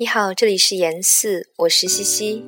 [0.00, 2.42] 你好，这里是严四，我是西西。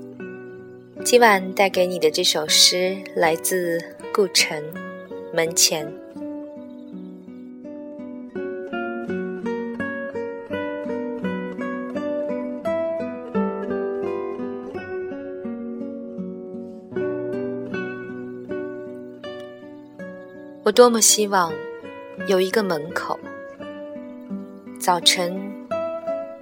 [1.04, 3.78] 今晚带给你的这首诗来自
[4.10, 4.58] 顾城
[5.34, 5.86] 《门前》。
[20.62, 21.52] 我多么希望
[22.26, 23.20] 有一个门口，
[24.80, 25.38] 早晨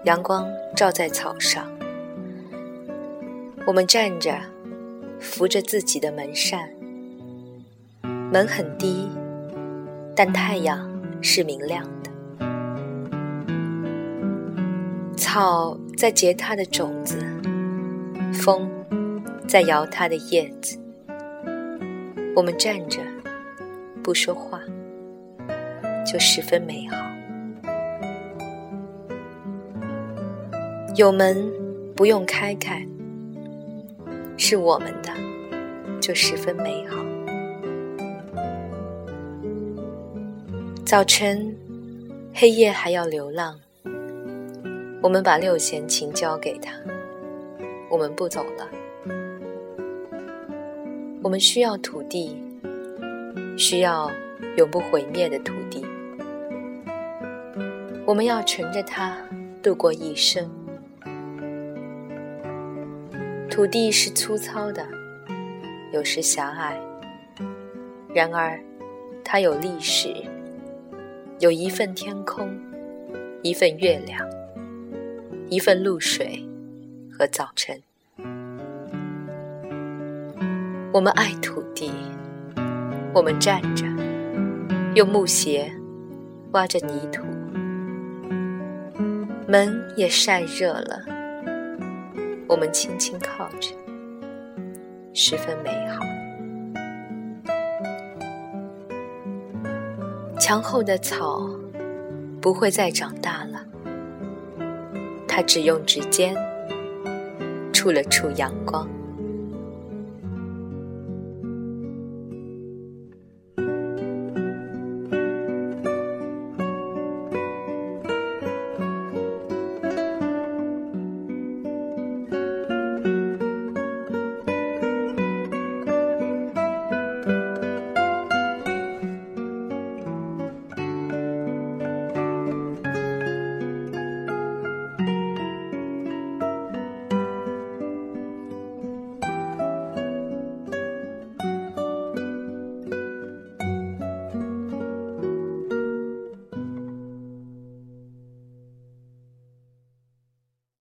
[0.05, 1.71] 阳光照在草上，
[3.67, 4.35] 我们站着，
[5.21, 6.71] 扶着自己的门扇，
[8.33, 9.09] 门很低，
[10.17, 10.91] 但太阳
[11.21, 12.11] 是明亮的，
[15.17, 17.19] 草在结它的种子，
[18.33, 18.71] 风
[19.47, 20.79] 在摇它的叶子，
[22.35, 23.01] 我们站着。
[24.03, 24.59] 不说话，
[26.11, 26.97] 就十分美好。
[30.97, 31.51] 有门
[31.95, 32.85] 不用开开，
[34.37, 35.13] 是我们的，
[36.01, 36.97] 就十分美好。
[40.85, 41.57] 早晨，
[42.35, 43.59] 黑夜还要流浪，
[45.01, 46.73] 我们把六弦琴交给他，
[47.89, 48.69] 我们不走了。
[51.23, 52.37] 我们需要土地。
[53.57, 54.11] 需要
[54.57, 55.85] 永不毁灭的土地，
[58.07, 59.19] 我们要乘着它
[59.63, 60.51] 度过一生。
[63.51, 64.87] 土地是粗糙的，
[65.93, 66.81] 有时狭隘，
[68.15, 68.59] 然而
[69.25, 70.15] 它有历史，
[71.41, 72.49] 有一份天空，
[73.43, 74.25] 一份月亮，
[75.49, 76.49] 一份露水
[77.13, 77.83] 和早晨。
[80.93, 81.91] 我们爱土地。
[83.13, 83.85] 我们站着，
[84.95, 85.69] 用木鞋
[86.53, 87.25] 挖着泥土，
[89.49, 91.20] 门也晒热了。
[92.51, 93.73] 我们轻轻靠着，
[95.15, 96.05] 十分美好。
[100.41, 101.49] 墙后的草
[102.41, 103.65] 不会再长大了，
[105.29, 106.35] 它只用指尖
[107.73, 108.89] 触了触阳光。